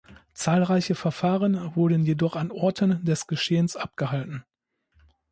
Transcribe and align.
Zahlreiche 0.33 0.95
Verfahren 0.95 1.75
wurden 1.75 2.05
jedoch 2.07 2.35
an 2.35 2.49
Orten 2.49 3.05
des 3.05 3.27
Geschehens 3.27 3.75
abgehalten. 3.75 4.43